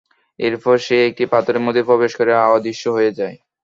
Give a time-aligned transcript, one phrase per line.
[0.39, 3.37] এরপর সে একটি পাথরের মধ্যে প্রবেশ করে অদৃশ্য হয়ে যায়।